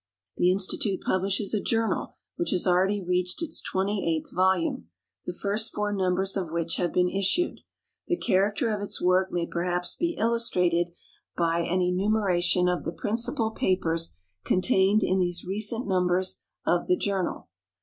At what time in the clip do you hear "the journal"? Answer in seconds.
16.87-17.49